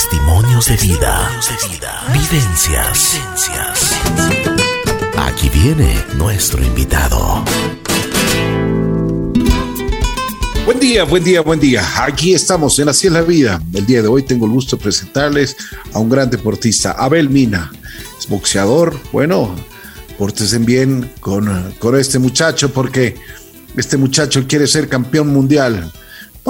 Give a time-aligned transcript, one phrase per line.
[0.00, 1.30] Testimonios de vida.
[2.10, 3.20] Vivencias.
[5.18, 7.44] Aquí viene nuestro invitado.
[10.64, 11.84] Buen día, buen día, buen día.
[12.02, 13.60] Aquí estamos en Así es la vida.
[13.74, 15.54] El día de hoy tengo el gusto de presentarles
[15.92, 17.70] a un gran deportista, Abel Mina.
[18.18, 18.98] Es boxeador.
[19.12, 19.54] Bueno,
[20.16, 23.16] portesen bien con, con este muchacho porque
[23.76, 25.92] este muchacho quiere ser campeón mundial.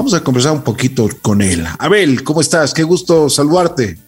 [0.01, 1.62] Vamos a conversar un poquito con él.
[1.79, 2.73] Abel, ¿cómo estás?
[2.73, 3.99] Qué gusto saludarte.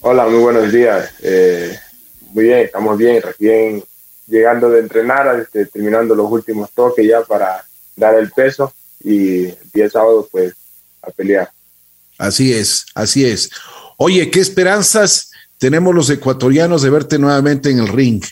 [0.00, 1.08] Hola, muy buenos días.
[1.22, 1.78] Eh,
[2.34, 3.82] muy bien, estamos bien, recién
[4.26, 7.64] llegando de entrenar, este, terminando los últimos toques ya para
[7.96, 8.70] dar el peso
[9.02, 10.52] y el día sábado pues
[11.00, 11.50] a pelear.
[12.18, 13.48] Así es, así es.
[13.96, 18.22] Oye, ¿qué esperanzas tenemos los ecuatorianos de verte nuevamente en el ring?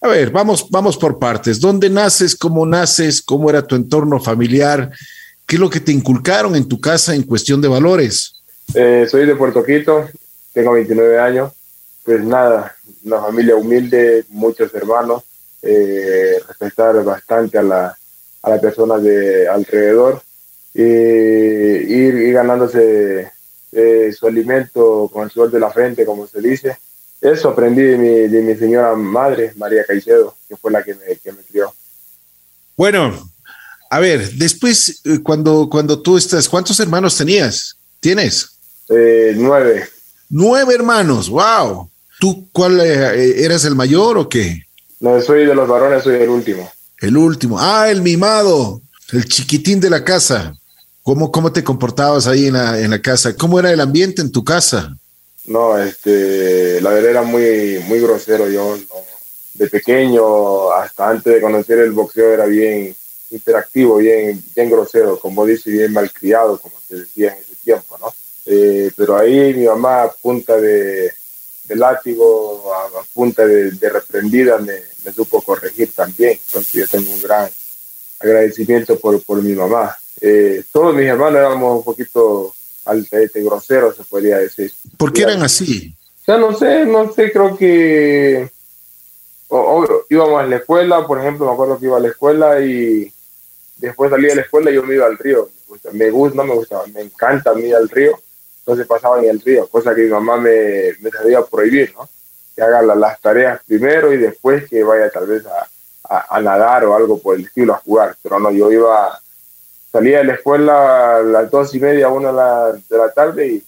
[0.00, 1.60] A ver, vamos, vamos por partes.
[1.60, 2.34] ¿Dónde naces?
[2.34, 3.22] ¿Cómo naces?
[3.22, 4.90] ¿Cómo era tu entorno familiar?
[5.46, 8.42] ¿Qué es lo que te inculcaron en tu casa en cuestión de valores?
[8.74, 10.08] Eh, soy de Puerto Quito,
[10.52, 11.52] tengo 29 años.
[12.04, 12.74] Pues nada,
[13.04, 15.22] una familia humilde, muchos hermanos,
[15.62, 17.96] eh, respetar bastante a la,
[18.42, 20.20] a la persona de alrededor
[20.74, 23.30] y ir, ganándose
[23.72, 26.76] eh, su alimento con el suelo de la frente, como se dice.
[27.20, 31.16] Eso aprendí de mi, de mi señora madre, María Caicedo, que fue la que me,
[31.22, 31.72] que me crió.
[32.76, 33.31] Bueno,
[33.92, 37.76] a ver, después, eh, cuando, cuando tú estás, ¿cuántos hermanos tenías?
[38.00, 38.48] ¿Tienes?
[38.88, 39.86] Eh, nueve.
[40.30, 41.90] Nueve hermanos, wow.
[42.18, 44.62] ¿Tú cuál eh, eras el mayor o qué?
[44.98, 46.72] No, soy de los varones, soy el último.
[47.02, 47.58] El último.
[47.60, 48.80] Ah, el mimado,
[49.12, 50.56] el chiquitín de la casa.
[51.02, 53.36] ¿Cómo, cómo te comportabas ahí en la, en la casa?
[53.36, 54.96] ¿Cómo era el ambiente en tu casa?
[55.44, 58.48] No, este, la verdad era muy, muy grosero.
[58.48, 58.74] Yo
[59.52, 62.96] de pequeño, hasta antes de conocer el boxeo, era bien,
[63.32, 68.12] interactivo, bien, bien grosero, como dice, bien malcriado, como se decía en ese tiempo, ¿no?
[68.46, 71.12] Eh, pero ahí mi mamá a punta de,
[71.64, 76.38] de látigo, a, punta de, reprendida, me, me, supo corregir también.
[76.46, 77.50] Entonces yo tengo un gran
[78.20, 79.96] agradecimiento por, por mi mamá.
[80.20, 82.54] Eh, todos mis hermanos éramos un poquito
[82.84, 84.72] altamente groseros, se podría decir.
[84.96, 85.94] ¿Por qué eran así?
[86.22, 88.48] O sea, no sé, no sé, creo que
[90.08, 93.11] íbamos a la escuela, por ejemplo, me acuerdo que iba a la escuela y
[93.86, 95.48] después salí de la escuela y yo me iba al río.
[95.92, 98.18] Me gusta, no me gustaba, me encanta a mí al río.
[98.60, 102.08] Entonces pasaba en el río, cosa que mi mamá me, me sabía prohibir, ¿no?
[102.54, 106.94] Que haga las tareas primero y después que vaya tal vez a, a, nadar o
[106.94, 108.16] algo por el estilo, a jugar.
[108.22, 109.20] Pero no, yo iba,
[109.90, 112.28] salía de la escuela a las dos y media, una
[112.88, 113.64] de la, tarde y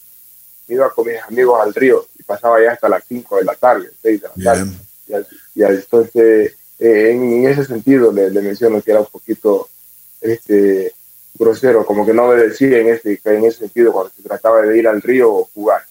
[0.67, 3.55] me iba con mis amigos al río y pasaba ya hasta las cinco de la
[3.55, 4.71] tarde, seis de la tarde.
[5.55, 9.67] Y, entonces, eh, en, ese sentido le, le menciono que era un poquito
[10.21, 10.93] este,
[11.37, 14.77] grosero, como que no me decía en ese, en ese sentido cuando se trataba de
[14.77, 15.81] ir al río o jugar.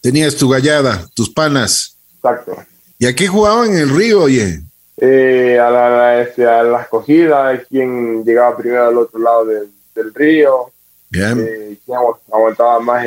[0.00, 1.96] Tenías tu gallada, tus panas.
[2.16, 2.56] Exacto.
[2.98, 4.60] ¿Y a qué jugaban en el río, oye?
[4.98, 10.72] Eh, a, la, este, a la escogida, quien llegaba primero al otro lado del, río,
[11.08, 11.38] Bien.
[11.46, 11.98] Eh, quien
[12.32, 13.06] aguantaba más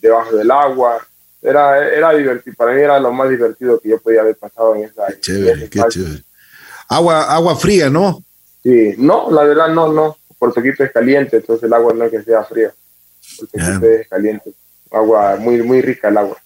[0.00, 0.98] debajo del agua.
[1.40, 4.84] Era, era divertido, para mí era lo más divertido que yo podía haber pasado en
[4.84, 5.06] esa.
[5.06, 6.22] Qué chévere, qué chévere.
[6.88, 8.22] Agua, agua fría, ¿no?
[8.68, 10.18] Sí, no, la verdad no, no.
[10.38, 12.70] Puerto Quito es caliente, entonces el agua no es que sea fría.
[13.38, 14.52] Puerto Quito es caliente.
[14.90, 16.36] Agua muy, muy rica el agua.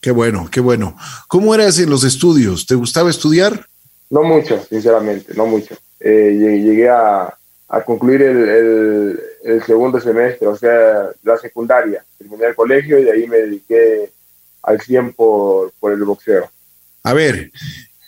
[0.00, 0.96] Qué bueno, qué bueno.
[1.28, 2.64] ¿Cómo eras en los estudios?
[2.64, 3.66] ¿Te gustaba estudiar?
[4.08, 5.76] No mucho, sinceramente, no mucho.
[6.00, 7.36] Eh, llegué a,
[7.68, 12.02] a concluir el, el, segundo semestre, o sea, la secundaria.
[12.16, 14.10] Terminé el colegio y de ahí me dediqué
[14.62, 16.50] al 100 por, por el boxeo.
[17.02, 17.50] A ver,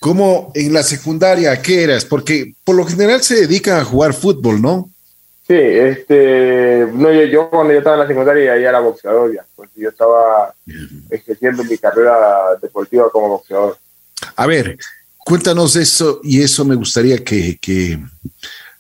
[0.00, 2.04] ¿Cómo en la secundaria qué eras?
[2.04, 4.90] Porque por lo general se dedican a jugar fútbol, ¿no?
[5.46, 9.70] Sí, este, no, yo, cuando yo estaba en la secundaria ya era boxeador ya, pues
[9.74, 10.52] yo estaba
[11.08, 13.78] ejerciendo mi carrera deportiva como boxeador.
[14.36, 14.76] A ver,
[15.16, 17.98] cuéntanos eso y eso me gustaría que, que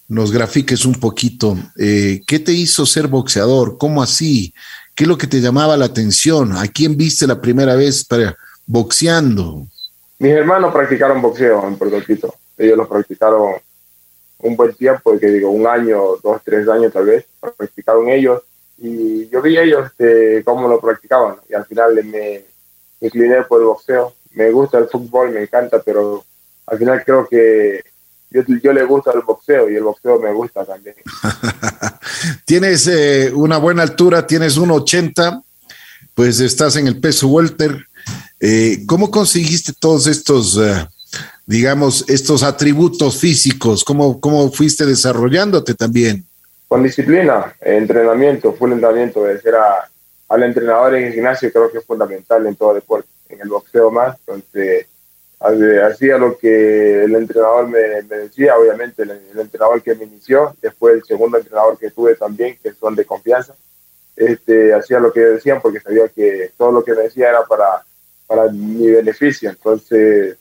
[0.08, 1.56] nos grafiques un poquito.
[1.78, 3.78] Eh, ¿Qué te hizo ser boxeador?
[3.78, 4.52] ¿Cómo así?
[4.94, 6.52] ¿Qué es lo que te llamaba la atención?
[6.56, 8.36] ¿A quién viste la primera vez para
[8.66, 9.66] boxeando?
[10.18, 12.34] Mis hermanos practicaron boxeo en Puerto Rico.
[12.56, 13.54] Ellos lo practicaron
[14.40, 17.24] un buen tiempo, que digo, un año, dos, tres años tal vez,
[17.56, 18.42] practicaron ellos.
[18.78, 21.36] Y yo vi ellos este, cómo lo practicaban.
[21.48, 22.44] Y al final me
[23.00, 24.14] incliné por el boxeo.
[24.32, 26.24] Me gusta el fútbol, me encanta, pero
[26.66, 27.82] al final creo que
[28.30, 30.96] yo, le gusta el boxeo y el boxeo me gusta también.
[32.44, 35.42] tienes eh, una buena altura, tienes 1,80,
[36.14, 37.87] pues estás en el peso welter
[38.40, 40.86] eh, ¿Cómo conseguiste todos estos, eh,
[41.46, 43.84] digamos, estos atributos físicos?
[43.84, 46.24] ¿Cómo, ¿Cómo fuiste desarrollándote también?
[46.68, 49.28] Con disciplina, entrenamiento, full entrenamiento.
[49.28, 49.88] Era
[50.28, 53.90] al entrenador en el gimnasio creo que es fundamental en todo deporte, en el boxeo
[53.90, 54.16] más.
[54.26, 54.86] Entonces,
[55.40, 61.04] hacía lo que el entrenador me, decía, obviamente el, entrenador que me inició, después el
[61.04, 63.54] segundo entrenador que tuve también, que son de confianza,
[64.16, 67.84] este, hacía lo que decían porque sabía que todo lo que me decía era para,
[68.28, 69.50] para mi beneficio.
[69.50, 70.36] Entonces,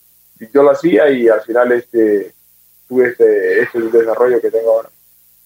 [0.53, 2.33] yo lo hacía y al final este,
[2.87, 4.89] tuve este, este desarrollo que tengo ahora.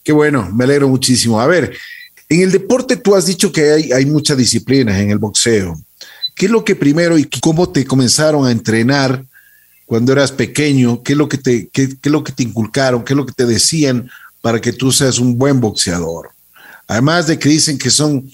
[0.03, 1.39] Qué bueno, me alegro muchísimo.
[1.39, 1.77] A ver,
[2.27, 5.79] en el deporte tú has dicho que hay, hay mucha disciplina en el boxeo.
[6.35, 9.23] ¿Qué es lo que primero y cómo te comenzaron a entrenar
[9.85, 11.03] cuando eras pequeño?
[11.03, 13.03] ¿Qué es lo que te, qué, qué es lo que te inculcaron?
[13.03, 14.09] ¿Qué es lo que te decían
[14.41, 16.31] para que tú seas un buen boxeador?
[16.87, 18.29] Además de que dicen que son,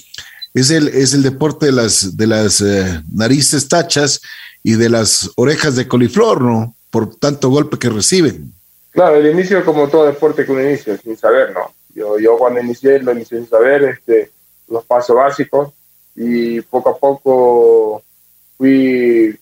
[0.59, 4.21] es el, es el deporte de las, de las eh, narices tachas
[4.63, 6.74] y de las orejas de coliflor, ¿no?
[6.89, 8.51] Por tanto golpe que reciben.
[8.92, 11.71] Claro, el inicio como todo deporte que uno inicia, sin saber, ¿no?
[11.94, 14.31] Yo, yo cuando inicié, lo inicié sin saber este,
[14.68, 15.74] los pasos básicos
[16.15, 18.04] y poco a poco
[18.57, 19.38] fui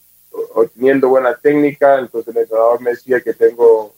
[0.53, 3.93] obteniendo buena técnica, entonces el entrenador me decía que tengo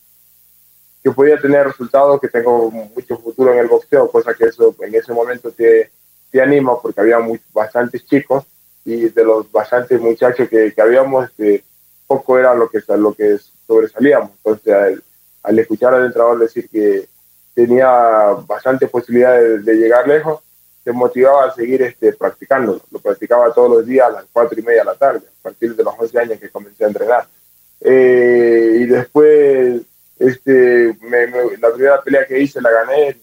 [1.03, 4.93] que podía tener resultados, que tengo mucho futuro en el boxeo, cosa que eso en
[4.93, 5.89] ese momento te,
[6.31, 8.45] te anima porque había muy, bastantes chicos
[8.85, 11.63] y de los bastantes muchachos que, que habíamos, este,
[12.07, 13.37] poco era lo que, lo que
[13.67, 14.31] sobresalíamos.
[14.37, 14.99] Entonces,
[15.43, 17.07] al escuchar al entrenador decir que
[17.53, 17.89] tenía
[18.47, 20.41] bastante posibilidades de, llegar lejos,
[20.83, 22.81] te motivaba a seguir este, practicando.
[22.91, 25.75] Lo practicaba todos los días a las cuatro y media de la tarde, a partir
[25.75, 27.27] de los 11 años que comencé a entrenar.
[27.81, 29.81] Eh, y después,
[30.19, 30.97] este,
[31.59, 33.17] la primera pelea que hice la gané.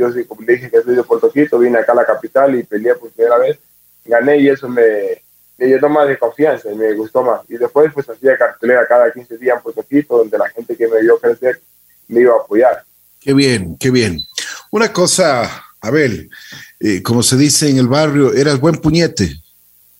[0.00, 2.62] Yo, como le dije que soy de Puerto Quito, vine acá a la capital y
[2.62, 3.58] peleé por primera vez.
[4.06, 5.22] Gané y eso me,
[5.58, 7.42] me llenó más de confianza y me gustó más.
[7.50, 10.88] Y después pues hacía cartelera cada 15 días en Puerto Quito, donde la gente que
[10.88, 11.60] me vio crecer
[12.08, 12.82] me iba a apoyar.
[13.20, 14.18] Qué bien, qué bien.
[14.70, 16.30] Una cosa, Abel,
[16.80, 19.34] eh, como se dice en el barrio, eras buen puñete.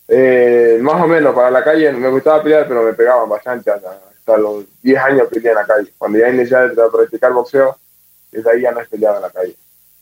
[0.08, 4.38] Eh, más o menos, para la calle me gustaba pelear, pero me pegaban bastante hasta,
[4.38, 5.92] los 10 años peleé en la calle.
[5.98, 7.76] Cuando ya inicié a practicar boxeo,
[8.32, 9.56] desde ahí ya no peleaba en la calle.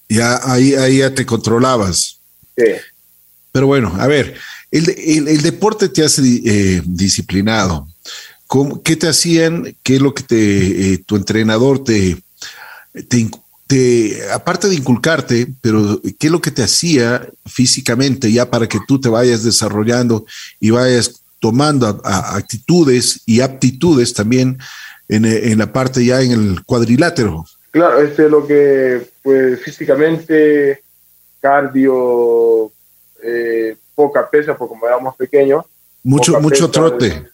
[0.09, 2.19] Ya ahí, ahí ya te controlabas.
[2.57, 2.65] Sí.
[3.53, 4.35] Pero bueno, a ver,
[4.71, 7.89] el, deporte te hace eh, disciplinado.
[8.85, 9.77] ¿Qué te hacían?
[9.83, 12.17] ¿Qué es lo que te, eh, tu entrenador te,
[13.67, 18.79] te, aparte de inculcarte, pero qué es lo que te hacía físicamente ya para que
[18.87, 20.25] tú te vayas desarrollando
[20.61, 24.59] y vayas tomando actitudes y aptitudes también
[25.09, 27.45] en, la parte ya en el cuadrilátero?
[27.71, 30.83] Claro, este lo que, pues físicamente,
[31.39, 32.73] cardio,
[33.23, 35.67] eh, poca pesa, porque como éramos pequeños.
[36.03, 37.29] Mucho, mucho trote.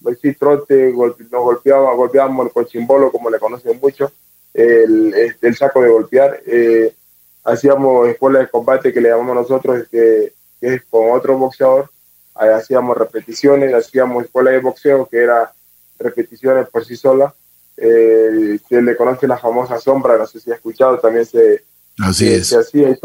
[0.00, 4.12] Pues sí, trote, nos golpeaba, golpeábamos el cochimbolo, como le conocen mucho,
[4.54, 6.40] el, este, el saco de golpear.
[6.46, 6.94] Eh,
[7.42, 11.90] hacíamos escuela de combate que le llamamos nosotros, que, que es con otro boxeador.
[12.36, 15.52] hacíamos repeticiones, hacíamos escuela de boxeo, que era
[15.98, 17.34] repeticiones por sí sola.
[17.76, 21.64] Eh, se le conoce la famosa sombra, no sé si ha escuchado, también se,
[21.98, 22.48] Así es.
[22.48, 22.96] se hacía.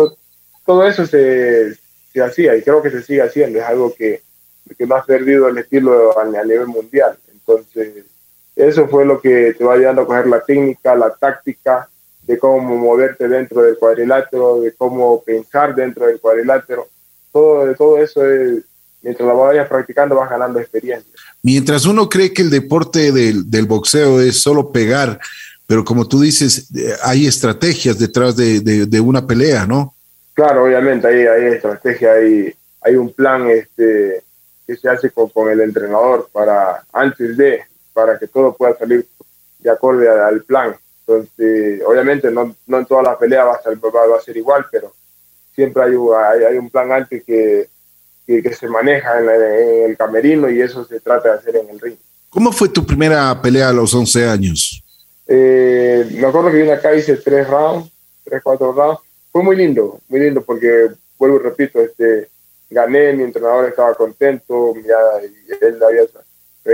[0.65, 1.75] todo, eso se,
[2.11, 3.59] se hacía y creo que se sigue haciendo.
[3.59, 4.21] Es algo que,
[4.77, 7.17] que no has perdido el estilo a, nivel mundial.
[7.31, 8.05] Entonces,
[8.55, 11.89] eso fue lo que te va ayudando a coger la técnica, la táctica,
[12.23, 16.87] de cómo moverte dentro del cuadrilátero, de cómo pensar dentro del cuadrilátero.
[17.31, 18.63] Todo, todo eso es,
[19.07, 21.09] mientras lo vayas practicando vas ganando experiencia.
[21.41, 25.17] Mientras uno cree que el deporte del, del boxeo es solo pegar,
[25.65, 29.95] pero como tú dices, eh, hay estrategias detrás de, de, de una pelea, ¿no?
[30.33, 34.23] Claro, obviamente hay, hay estrategia, hay, hay un plan este,
[34.67, 37.61] que se hace con, con, el entrenador para antes de,
[37.93, 39.07] para que todo pueda salir
[39.59, 40.75] de acorde al, plan.
[41.07, 44.65] Entonces, obviamente no, no en todas las peleas va a, ser, va, a ser igual,
[44.69, 44.93] pero
[45.55, 47.69] siempre hay, hay, hay un plan antes que,
[48.27, 51.95] que, se maneja en, el camerino y eso se trata de hacer en el ring.
[52.29, 54.83] ¿Cómo fue tu primera pelea a los 11 años?
[55.25, 57.89] Eh, me acuerdo que vine acá hice tres rounds,
[58.23, 62.27] tres, cuatro rounds fue muy lindo, muy lindo porque, vuelvo y repito, este,
[62.69, 64.97] gané, mi entrenador estaba contento, ya,
[65.61, 66.01] él había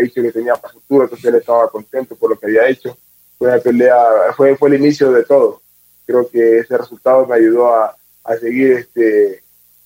[0.02, 2.98] dicho que tenía futuro, entonces él estaba contento por lo que había hecho.
[3.38, 3.98] Fue una pelea,
[4.38, 5.62] fue, fue el inicio de todo.
[6.06, 9.43] Creo que ese resultado me ayudó a, a seguir este,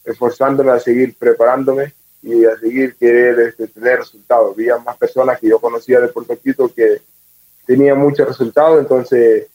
[0.07, 4.53] esforzándome, a seguir preparándome y a seguir querer este, tener resultados.
[4.55, 7.01] Había más personas que yo conocía de Puerto Quito que
[7.65, 9.47] tenían muchos resultados, entonces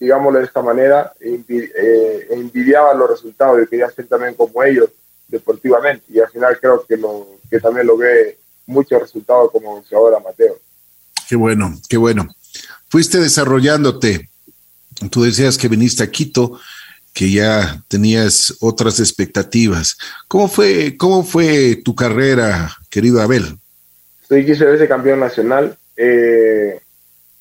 [0.00, 4.88] digámoslo de esta manera, eh, envidiaba los resultados y quería ser también como ellos
[5.28, 6.04] deportivamente.
[6.08, 10.58] Y al final creo que, lo, que también lo ve muchos resultados como ahora Mateo.
[11.28, 12.34] Qué bueno, qué bueno.
[12.88, 14.30] Fuiste desarrollándote.
[15.10, 16.58] Tú decías que viniste a Quito.
[17.16, 19.96] Que ya tenías otras expectativas.
[20.28, 23.56] ¿Cómo fue, cómo fue tu carrera, querido Abel?
[24.28, 26.78] Soy 15 veces campeón nacional, eh,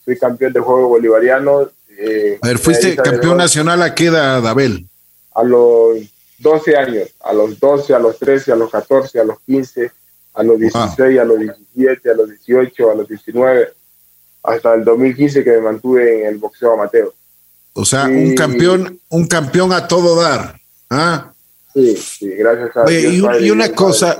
[0.05, 1.69] soy campeón de juego bolivariano.
[1.89, 4.87] Eh, a ver, ¿fuiste campeón nacional a qué edad, Abel?
[5.33, 5.97] A los
[6.37, 9.91] 12 años, a los 12, a los 13, a los 14, a los 15,
[10.35, 13.73] a los 16, a los 17, a los 18, a los 19,
[14.41, 17.11] hasta el 2015 que me mantuve en el boxeo amateur.
[17.77, 20.59] O sea, un campeón, un campeón a todo dar.
[20.89, 21.33] ¿ah?
[21.73, 23.09] Sí, sí, gracias a Oye,
[23.41, 24.17] y, una cosa,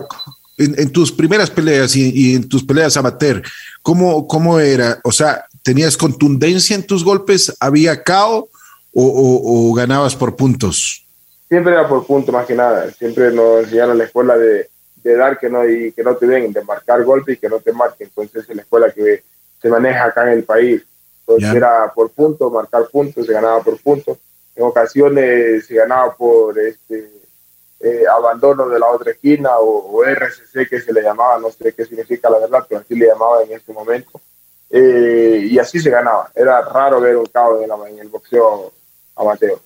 [0.58, 3.42] en, tus primeras peleas y, en tus peleas amateur,
[3.82, 5.00] ¿cómo, ¿cómo era?
[5.06, 7.56] O sea, ¿tenías contundencia en tus golpes?
[7.62, 8.50] ¿Había cao
[8.94, 11.06] o, ganabas por puntos?
[11.48, 12.92] Siempre era por puntos, más que nada.
[12.92, 14.70] Siempre nos enseñaron en la escuela de,
[15.02, 17.72] dar que no, y que no te den, de marcar golpes y que no te
[17.72, 18.10] marquen.
[18.10, 19.24] Entonces, en la escuela que
[19.62, 20.82] se maneja acá en el país.
[21.28, 24.18] Entonces, era por puntos, marcar puntos, se ganaba por puntos.
[24.56, 27.10] En ocasiones se ganaba por este
[27.80, 31.86] eh, abandono de la otra esquina o, RCC que se le llamaba, no sé qué
[31.86, 34.22] significa la verdad, pero así le llamaba en este momento.
[34.70, 36.32] Eh, y así se ganaba.
[36.36, 38.72] Era raro ver un caos en, el boxeo
[39.16, 39.60] amateur.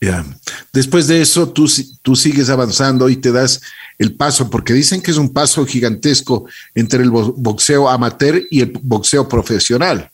[0.00, 0.24] Ya.
[0.72, 1.66] Después de eso, tú,
[2.02, 3.60] tú sigues avanzando y te das
[3.98, 8.72] el paso, porque dicen que es un paso gigantesco entre el boxeo amateur y el
[8.82, 10.10] boxeo profesional.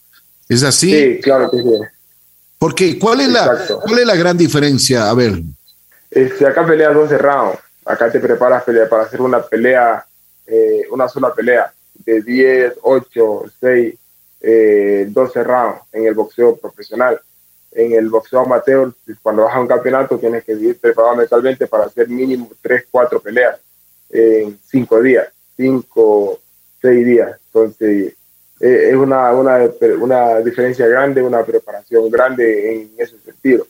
[0.49, 0.91] ¿Es así?
[0.91, 1.81] Sí, claro que sí.
[2.59, 5.11] Porque, ¿cuál es, la, ¿cuál es la gran diferencia?
[5.11, 5.43] A ver,
[6.11, 7.59] este, acá peleas 12 rounds.
[7.85, 10.05] Acá te preparas para hacer una pelea,
[10.47, 11.73] eh, una sola pelea
[12.05, 13.95] de 10, 8, 6,
[15.09, 17.21] 12 rounds en el boxeo profesional.
[17.73, 21.85] En el boxeo amateur, cuando vas a un campeonato, tienes que ir preparado mentalmente para
[21.85, 23.59] hacer mínimo 3, 4 peleas
[24.09, 26.41] en 5 días, 5,
[26.81, 27.39] 6 días.
[27.49, 28.15] Entonces,
[28.61, 29.59] eh, es una, una,
[30.01, 33.67] una diferencia grande, una preparación grande en ese sentido.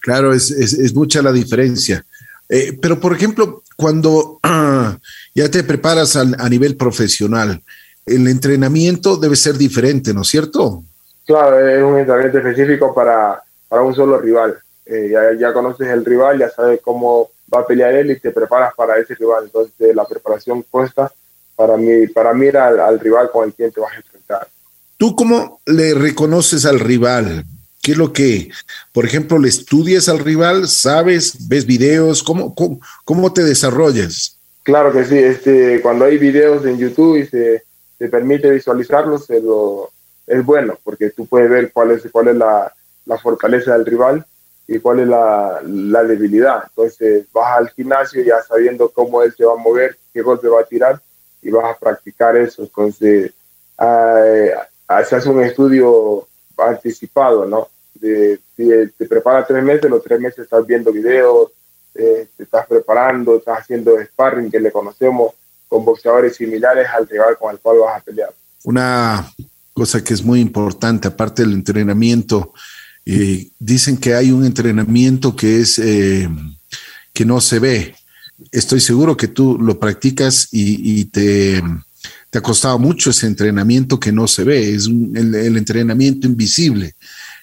[0.00, 2.04] Claro, es, mucha la diferencia.
[2.48, 4.40] Eh, pero, por ejemplo, cuando
[5.34, 7.62] ya te preparas a, nivel profesional,
[8.06, 10.82] el entrenamiento debe ser diferente, ¿no es cierto?
[11.26, 14.58] Claro, es un entrenamiento específico para, para un solo rival.
[14.86, 18.72] Eh, ya, conoces el rival, ya sabes cómo va a pelear él y te preparas
[18.74, 19.44] para ese rival.
[19.44, 21.12] Entonces, la preparación cuesta
[21.58, 24.46] para mí, para mirar al, al rival con el quien te vas a enfrentar.
[24.96, 27.44] ¿Tú cómo le reconoces al rival?
[27.82, 28.48] ¿Qué es lo que,
[28.92, 30.68] por ejemplo, le estudias al rival?
[30.68, 31.48] ¿Sabes?
[31.48, 32.22] ¿Ves videos?
[32.22, 32.54] ¿Cómo,
[33.04, 34.38] cómo, te desarrollas?
[34.62, 35.18] Claro que sí.
[35.18, 37.64] Este, cuando hay videos en YouTube y se,
[37.98, 42.72] se permite visualizarlos, es bueno, porque tú puedes ver cuál es, cuál es la,
[43.04, 44.24] la fortaleza del rival
[44.68, 46.62] y cuál es la, la, debilidad.
[46.68, 50.60] Entonces vas al gimnasio ya sabiendo cómo él se va a mover, qué golpe va
[50.60, 51.02] a tirar
[51.42, 52.62] y vas a practicar eso.
[52.62, 53.32] Entonces,
[53.80, 54.54] eh,
[54.86, 56.26] haces un estudio
[56.56, 57.68] anticipado, ¿no?
[58.00, 61.50] de, si te preparas tres meses, los tres meses estás viendo videos,
[61.94, 65.32] eh, te estás preparando, estás haciendo sparring que le conocemos
[65.66, 68.32] con boxeadores similares al rival con el cual vas a pelear.
[68.64, 69.30] Una
[69.72, 72.52] cosa que es muy importante, aparte del entrenamiento,
[73.04, 76.28] eh, dicen que hay un entrenamiento que es eh,
[77.12, 77.94] que no se ve.
[78.52, 81.62] Estoy seguro que tú lo practicas y, te,
[82.32, 86.94] ha costado mucho ese entrenamiento que no se ve, es el entrenamiento invisible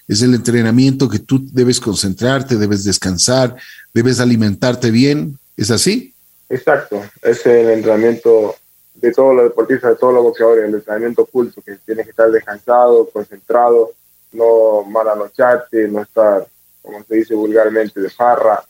[0.08, 3.56] es el entrenamiento que tú debes concentrarte, debes descansar,
[3.94, 5.38] debes alimentarte bien.
[5.58, 6.14] ¿Es así?
[6.50, 8.56] Exacto, es el entrenamiento
[8.96, 12.30] de todos los deportistas, de todos los boxeadores, el entrenamiento oculto, que tienes que estar
[12.30, 13.92] descansado, concentrado,
[14.32, 16.46] no malanocharte, no estar,
[16.82, 18.64] como se dice vulgarmente, de farra.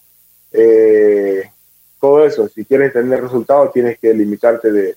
[0.53, 1.43] Eh,
[2.05, 4.95] todo eso, si quieres tener resultados, tienes que limitarte de,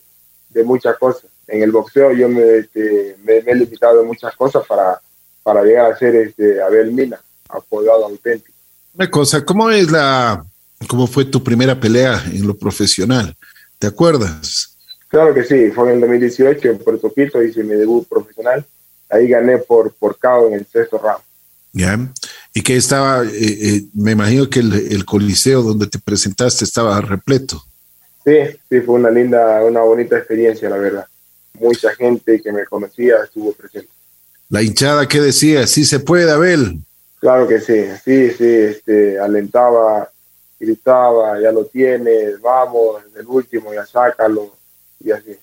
[0.65, 1.31] muchas cosas.
[1.47, 5.01] En el boxeo yo me, este, me he limitado de muchas cosas para
[5.49, 8.53] para llegar a ser este Abel Mina, apodado auténtico.
[8.95, 10.45] Una cosa, ¿cómo es la,
[10.87, 13.35] cómo fue tu primera pelea en lo profesional?
[13.79, 14.77] ¿Te acuerdas?
[15.09, 18.63] Claro que sí, fue en el 2018 en Puerto Quito, hice mi debut profesional.
[19.09, 21.23] Ahí gané por, por KO en el sexto round.
[21.73, 21.99] Ya,
[22.59, 27.01] y que estaba, eh, eh, me imagino que el, el, coliseo donde te presentaste estaba
[27.01, 27.63] repleto.
[28.25, 28.35] Sí,
[28.69, 31.07] sí, fue una linda, una bonita experiencia, la verdad.
[31.61, 33.89] Mucha gente que me conocía estuvo presente.
[34.49, 36.81] La hinchada que decía, sí se puede, Abel.
[37.21, 40.11] Claro que sí, sí, sí, este, alentaba,
[40.59, 44.53] gritaba, ya lo tienes, vamos, el último, ya sácalo,
[44.99, 45.37] y así.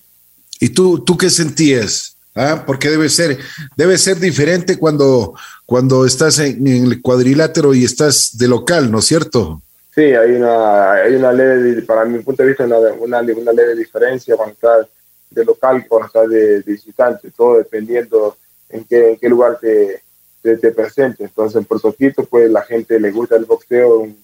[0.60, 2.15] ¿Y tú, tú qué sentías?
[2.36, 2.64] ¿Ah?
[2.66, 3.38] Porque debe ser,
[3.76, 9.06] debe ser diferente cuando, cuando estás en, el cuadrilátero y estás de local, ¿no es
[9.06, 9.62] cierto?
[9.94, 13.74] Sí, hay una, hay una leve, para mi punto de vista, una, una, una leve
[13.74, 14.86] diferencia cuando estás
[15.30, 18.36] de local y cuando estás de visitante, todo dependiendo
[18.68, 20.02] en qué, en qué lugar te,
[20.42, 21.24] te, te presente.
[21.24, 24.18] Entonces, en Puerto Quito, pues la gente le gusta el boxeo, un,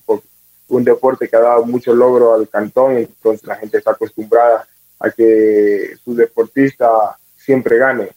[0.69, 4.67] un deporte que ha dado mucho logro al cantón, entonces la gente está acostumbrada
[5.01, 8.09] a que su deportista siempre gane.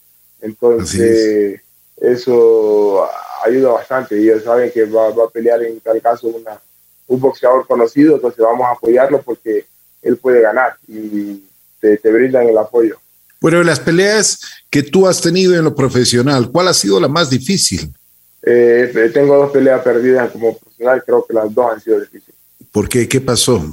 [0.41, 1.61] Entonces,
[1.97, 3.07] eso
[3.45, 4.19] ayuda bastante.
[4.19, 6.59] Y ellos saben que va, a pelear en tal caso una,
[7.07, 9.65] un boxeador conocido, entonces vamos a apoyarlo porque
[10.01, 11.43] él puede ganar y
[11.79, 12.97] te, te brindan el apoyo.
[13.41, 14.39] Bueno, las peleas
[14.69, 17.93] que tú has tenido en lo profesional, ¿cuál ha sido la más difícil?
[18.41, 22.35] Eh, tengo dos peleas perdidas como profesional, creo que las dos han sido difíciles.
[22.71, 23.07] ¿Por qué?
[23.07, 23.63] ¿Qué pasó?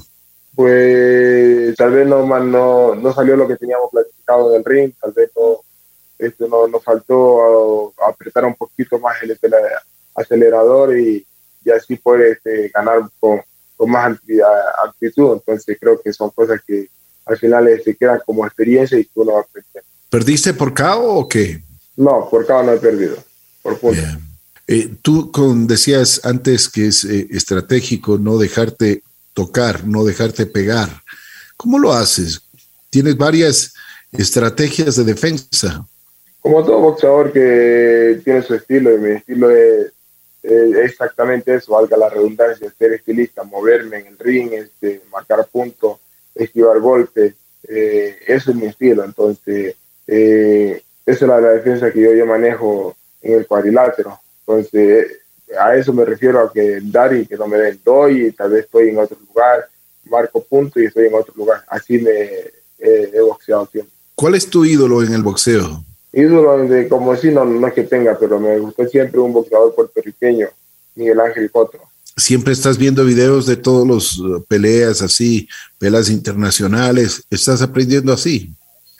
[0.54, 5.12] Pues tal vez no, no, no salió lo que teníamos planificado en el ring, tal
[5.12, 5.60] vez no,
[6.18, 9.36] esto no, nos faltó apretar un poquito más el
[10.14, 11.26] acelerador y,
[11.64, 13.40] y así poder este, ganar con,
[13.76, 14.16] con más
[14.84, 15.32] actitud.
[15.34, 16.88] Entonces creo que son cosas que
[17.26, 19.46] al final se este, quedan como experiencia y tú no vas
[20.10, 21.62] ¿Perdiste por KO o qué?
[21.96, 23.16] No, por KO no he perdido,
[23.62, 24.02] por punto.
[24.66, 31.02] Eh, tú con, decías antes que es eh, estratégico no dejarte tocar, no dejarte pegar.
[31.56, 32.42] ¿Cómo lo haces?
[32.90, 33.74] Tienes varias
[34.12, 35.86] estrategias de defensa.
[36.40, 39.92] Como todo boxeador que tiene su estilo, y mi estilo es,
[40.42, 45.98] exactamente eso, valga la redundancia, ser estilista, moverme en el ring, este, marcar puntos,
[46.34, 47.34] esquivar golpes,
[47.68, 49.04] eh, eso es mi estilo.
[49.04, 49.76] Entonces,
[50.06, 54.18] eh, esa es la, defensa que yo, yo manejo en el cuadrilátero.
[54.40, 55.18] Entonces,
[55.58, 58.50] a eso me refiero a que dar y que no me den, doy y tal
[58.50, 59.68] vez estoy en otro lugar,
[60.04, 61.62] marco punto y estoy en otro lugar.
[61.68, 64.01] Así me he boxeado siempre.
[64.22, 65.84] ¿Cuál es tu ídolo en el boxeo?
[66.12, 69.74] Ídolo, de, como si no, no es que tenga, pero me gustó siempre un boxeador
[69.74, 70.46] puertorriqueño,
[70.94, 71.80] Miguel Ángel Cotro.
[72.16, 77.24] Siempre estás viendo videos de todos los uh, peleas así, peleas internacionales.
[77.28, 78.54] ¿Estás aprendiendo así?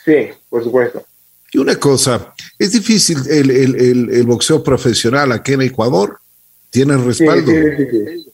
[0.05, 1.05] Sí, por supuesto.
[1.53, 6.19] Y una cosa, ¿es difícil el, el, el, boxeo profesional aquí en Ecuador?
[6.69, 7.53] ¿Tiene respaldo?
[7.53, 8.33] Sí, sí,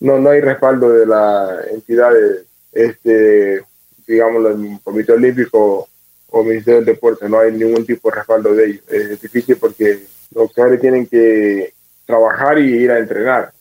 [0.00, 3.64] no, no hay respaldo de la entidad, de, este,
[4.06, 5.88] digamos, el Comité Olímpico
[6.28, 8.82] o Ministerio del Deporte, no hay ningún tipo de respaldo de ellos.
[8.88, 11.72] Es difícil porque los boxeadores tienen que
[12.04, 13.52] trabajar y ir a entrenar.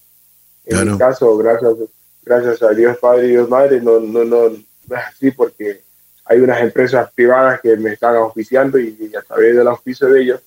[0.66, 1.74] En mi caso, gracias,
[2.24, 5.82] gracias a Dios Padre y Dios Madre, no, no, no, no es así porque
[6.26, 10.42] hay unas empresas privadas que me están auspiciando y, a través del auspicio de ellos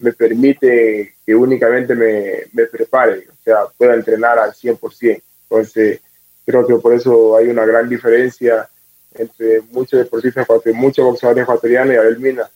[0.00, 5.22] me permite que únicamente me, me prepare, o sea, pueda entrenar al 100%.
[5.48, 6.00] Entonces,
[6.44, 8.68] creo que por eso hay una gran diferencia
[9.14, 12.48] entre muchos deportistas, muchos boxeadores ecuatorianos y Abel Mina,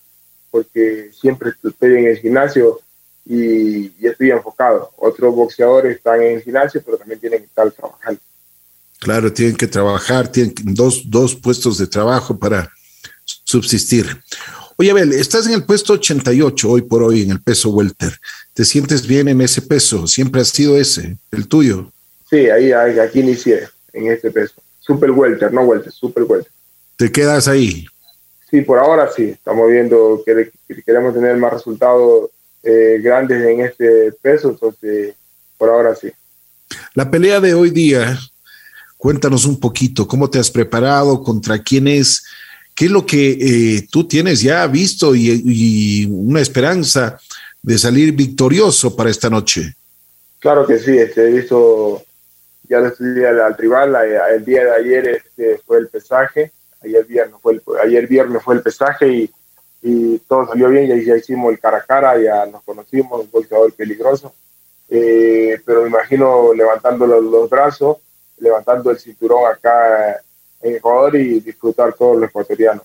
[0.51, 2.81] porque siempre estoy en el gimnasio
[3.25, 4.93] y, y, estoy enfocado.
[4.97, 8.21] Otros boxeadores están en el gimnasio, pero también tienen que estar trabajando.
[8.99, 12.71] Claro, tienen que trabajar, tienen dos, dos puestos de trabajo para
[13.25, 14.07] subsistir.
[14.77, 18.19] Oye, Abel, estás en el puesto 88 hoy por hoy en el peso welter.
[18.53, 20.07] ¿Te sientes bien en ese peso?
[20.07, 21.91] ¿Siempre ha sido ese, el tuyo?
[22.29, 24.55] Sí, ahí, aquí inicié, en este peso.
[24.87, 26.53] Super welter, no welter, super welter.
[26.97, 27.87] ¿Te quedas ahí?
[28.51, 29.25] Sí, por ahora sí.
[29.25, 30.51] Estamos viendo que,
[30.85, 32.31] queremos tener más resultados
[32.63, 35.15] eh, grandes en este peso, entonces
[35.59, 36.11] por ahora sí.
[36.95, 38.19] La pelea de hoy día
[38.97, 41.23] Cuéntanos un poquito, ¿cómo te has preparado?
[41.23, 42.25] ¿Contra quién es?
[42.75, 47.19] ¿Qué es lo que eh, tú tienes ya visto y, una esperanza
[47.63, 49.75] de salir victorioso para esta noche?
[50.39, 52.03] Claro que sí, este, he visto,
[52.69, 53.97] ya lo estudié al, al rival,
[54.35, 56.53] el día de ayer este, fue el pesaje,
[56.83, 59.31] ayer viernes fue el, ayer viernes fue el pesaje y,
[59.83, 63.31] y todo salió bien, ya, ya, hicimos el cara a cara, ya nos conocimos, un
[63.31, 64.35] boxeador peligroso,
[64.89, 67.99] eh, pero me imagino levantando los brazos,
[68.39, 70.21] levantando el cinturón acá
[70.61, 72.85] en Ecuador y disfrutar todos los ecuatorianos.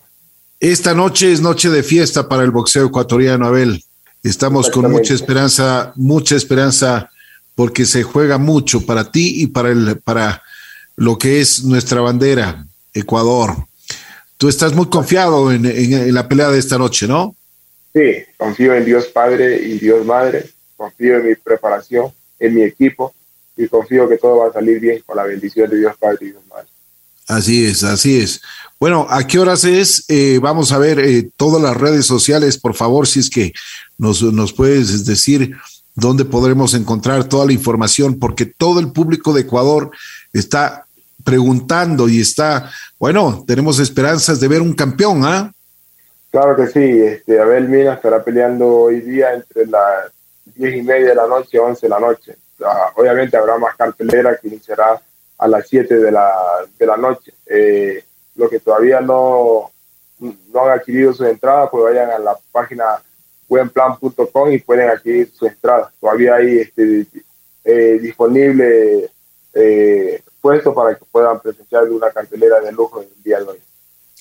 [0.59, 3.83] Esta noche es noche de fiesta para el boxeo ecuatoriano, Abel.
[4.23, 7.09] Estamos con mucha esperanza, mucha esperanza
[7.55, 10.41] porque se juega mucho para ti y para, el, para
[10.95, 13.55] lo que es nuestra bandera, Ecuador.
[14.37, 17.35] Tú estás muy confiado en, en la pelea de esta noche, ¿no?
[17.93, 22.07] Sí, confío en Dios Padre y Dios Madre, confío en mi preparación,
[22.39, 23.13] en mi equipo
[23.57, 26.25] y confío que todo va a salir bien con la bendición de Dios Padre y
[26.27, 26.67] Dios Madre.
[27.27, 28.41] Así es, así es.
[28.79, 30.05] Bueno, ¿a qué horas es?
[30.07, 33.53] Eh, vamos a ver eh, todas las redes sociales, por favor, si es que
[33.97, 35.55] nos, nos puedes decir
[35.95, 39.91] dónde podremos encontrar toda la información, porque todo el público de Ecuador
[40.33, 40.85] está
[41.23, 45.51] preguntando y está, bueno, tenemos esperanzas de ver un campeón, ¿ah?
[46.31, 50.11] Claro que sí, este, Abel Mina estará peleando hoy día entre las
[50.55, 52.37] diez y media de la noche y once de la noche.
[52.95, 55.01] Obviamente habrá más cartelera que iniciará
[55.37, 56.31] a las 7 de la,
[56.77, 57.33] de la noche.
[57.47, 58.03] Eh,
[58.35, 59.71] los que todavía no,
[60.19, 63.01] no han adquirido su entrada, pues vayan a la página
[63.51, 65.91] buenplan.com y pueden adquirir su entrada.
[65.99, 67.05] Todavía hay este,
[67.65, 69.11] eh, disponible
[69.53, 73.57] eh, puesto para que puedan presenciar una cartelera de lujo el día de hoy.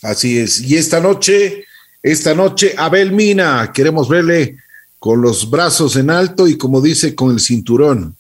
[0.02, 0.60] Así es.
[0.62, 1.64] Y esta noche,
[2.02, 4.56] esta noche, Abel Mina, queremos verle
[4.98, 8.16] con los brazos en alto y como dice, con el cinturón.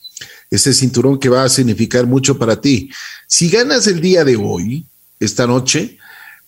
[0.48, 2.88] Ese cinturón que va a significar mucho para ti.
[3.26, 4.86] Si ganas el día de hoy,
[5.18, 5.98] esta noche,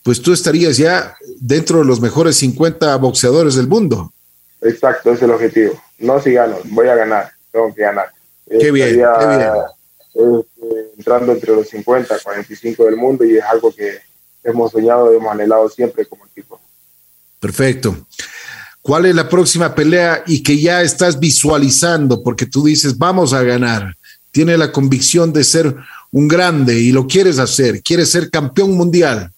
[0.04, 4.12] pues tú estarías ya dentro de los mejores 50 boxeadores del mundo.
[4.62, 5.82] Exacto, ese es el objetivo.
[5.98, 8.12] No si gano, voy a ganar, tengo que ganar.
[8.48, 9.52] Qué bien, qué bien.
[10.14, 13.98] Este, entrando entre los 50, 45 del mundo y es algo que
[14.44, 16.60] hemos soñado y hemos anhelado siempre como equipo.
[17.40, 18.06] Perfecto.
[18.82, 22.22] ¿Cuál es la próxima pelea y que ya estás visualizando?
[22.22, 23.96] Porque tú dices, vamos a ganar.
[24.30, 25.74] Tiene la convicción de ser
[26.10, 27.82] un grande y lo quieres hacer.
[27.82, 29.32] Quieres ser campeón mundial.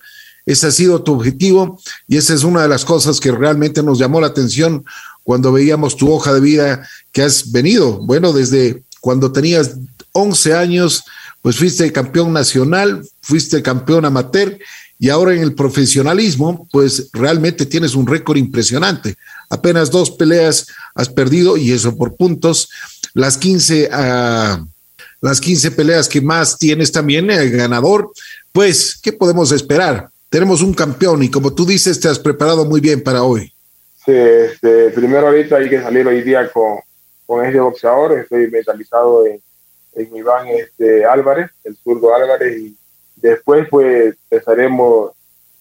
[0.46, 3.98] Ese ha sido tu objetivo y esa es una de las cosas que realmente nos
[3.98, 4.84] llamó la atención
[5.24, 7.98] cuando veíamos tu hoja de vida que has venido.
[7.98, 9.76] Bueno, desde cuando tenías
[10.12, 11.02] 11 años,
[11.42, 14.58] pues fuiste campeón nacional, fuiste campeón amateur
[14.98, 19.16] y ahora en el profesionalismo, pues realmente tienes un récord impresionante.
[19.50, 22.68] Apenas dos peleas has perdido y eso por puntos.
[23.12, 24.64] Las 15, ah,
[25.20, 28.12] las 15 peleas que más tienes también, el ganador,
[28.52, 30.08] pues, ¿qué podemos esperar?
[30.30, 33.54] Tenemos un campeón y como tú dices, te has preparado muy bien para hoy.
[34.05, 36.79] Sí, este, primero ahorita hay que salir hoy día con,
[37.27, 39.40] con este boxeador, estoy mentalizado en,
[39.95, 42.77] en Iván este, Álvarez, el zurdo Álvarez, y
[43.17, 45.12] Después, pues, empezaremos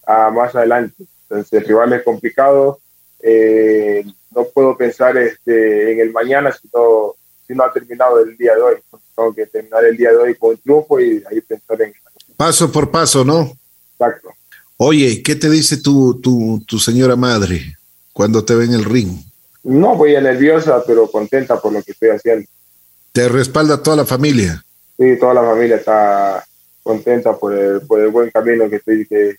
[0.06, 1.04] a más adelante.
[1.22, 2.78] Entonces, el rival es complicado.
[3.22, 7.14] Eh, no puedo pensar este, en el mañana si no,
[7.46, 8.74] si no ha terminado el día de hoy.
[9.16, 11.94] Tengo que terminar el día de hoy con triunfo y ahí pensar en...
[12.36, 13.56] Paso por paso, ¿no?
[13.92, 14.28] Exacto.
[14.76, 17.78] Oye, ¿qué te dice tu, tu, tu señora madre
[18.14, 19.18] cuando te ve en el ring?
[19.64, 22.46] No, voy a nerviosa, pero contenta por lo que estoy haciendo.
[23.12, 24.64] ¿Te respalda toda la familia?
[24.96, 26.44] Sí, toda la familia está
[26.82, 29.36] contenta por el, por el buen camino que estoy, que,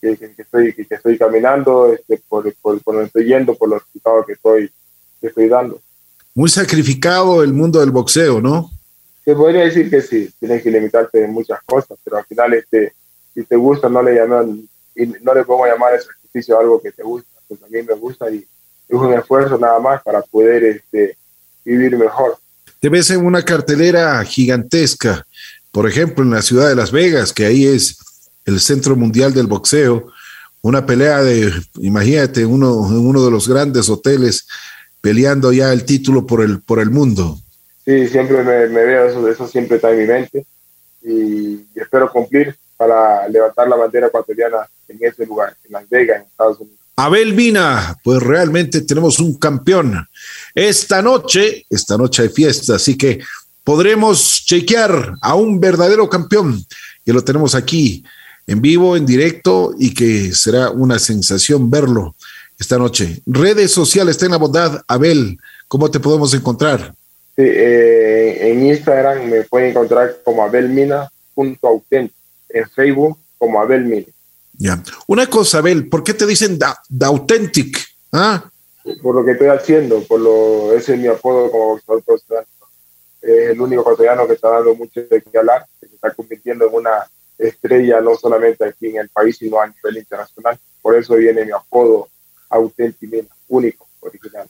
[0.00, 3.82] que, que estoy, que, estoy caminando, este, por, por, por donde estoy yendo, por los
[3.82, 4.70] resultados que estoy,
[5.20, 5.80] que estoy dando.
[6.34, 8.70] Muy sacrificado el mundo del boxeo, ¿no?
[9.24, 12.92] Se podría decir que sí, tienes que limitarte en muchas cosas, pero al final, este,
[13.32, 16.82] si te gusta, no le llaman, y no le podemos llamar el sacrificio a algo
[16.82, 18.46] que te gusta, pues mí me gusta y
[18.88, 21.16] es un esfuerzo nada más para poder este,
[21.64, 22.36] vivir mejor.
[22.80, 25.26] Te ves en una cartelera gigantesca,
[25.72, 27.98] por ejemplo, en la ciudad de Las Vegas, que ahí es
[28.44, 30.12] el centro mundial del boxeo,
[30.62, 34.46] una pelea de, imagínate, uno, en uno de los grandes hoteles
[35.00, 37.38] peleando ya el título por el, por el mundo.
[37.84, 40.46] Sí, siempre me, veo, eso, eso siempre está en mi mente
[41.02, 46.26] y, espero cumplir para levantar la bandera ecuatoriana en ese lugar, en Las Vegas, en
[46.26, 46.80] Estados Unidos.
[46.96, 50.06] Abel Mina, pues realmente tenemos un campeón.
[50.54, 53.20] Esta noche, esta noche hay fiesta, así que
[53.64, 56.64] podremos chequear a un verdadero campeón
[57.04, 58.04] que lo tenemos aquí
[58.46, 62.14] en vivo, en directo y que será una sensación verlo
[62.58, 63.20] esta noche.
[63.26, 66.94] Redes sociales, ten la bondad, Abel, ¿cómo te podemos encontrar?
[67.36, 72.12] Sí, eh, en Instagram me pueden encontrar como abelmina.autent,
[72.50, 74.06] en Facebook como Abel Mina.
[74.56, 74.82] Ya.
[75.06, 77.78] Una cosa, Abel, ¿por qué te dicen da, authentic?
[78.12, 78.44] ¿Ah?
[79.02, 82.46] Por lo que estoy haciendo, por lo ese es mi apodo como boxeador profesional
[83.24, 86.66] es el único ecuatoriano que está dando mucho de qué hablar, que se está convirtiendo
[86.68, 90.58] en una estrella no solamente aquí en el país, sino a nivel internacional.
[90.82, 92.08] Por eso viene mi apodo
[92.50, 93.16] auténtico,
[93.48, 94.46] único, original.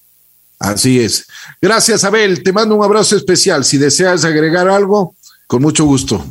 [0.58, 1.26] Así es.
[1.62, 2.42] Gracias, Abel.
[2.42, 3.64] Te mando un abrazo especial.
[3.64, 5.14] Si deseas agregar algo,
[5.46, 6.24] con mucho gusto.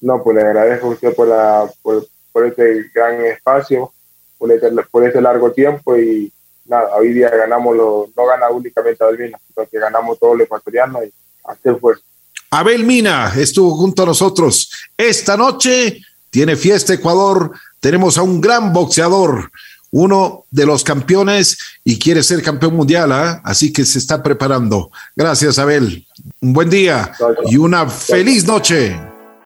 [0.00, 2.06] No, pues le agradezco a usted por, la, por,
[2.46, 3.92] este gran espacio,
[4.38, 6.32] por este, por este largo tiempo y
[6.64, 11.04] nada, hoy día ganamos, lo, no gana únicamente Abel sino que ganamos todo el ecuatoriano
[11.04, 11.12] y
[11.44, 12.02] hacer fuerza.
[12.50, 14.70] Abel Mina estuvo junto a nosotros.
[14.96, 17.52] Esta noche tiene fiesta Ecuador.
[17.80, 19.50] Tenemos a un gran boxeador,
[19.90, 23.40] uno de los campeones y quiere ser campeón mundial, ¿eh?
[23.44, 24.90] así que se está preparando.
[25.16, 26.06] Gracias, Abel.
[26.40, 27.12] Un buen día
[27.46, 29.09] y una feliz noche.